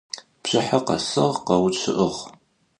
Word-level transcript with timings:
Bjjıher 0.43 0.81
khesığ, 0.87 1.25
kheuççı'ığ. 1.45 2.15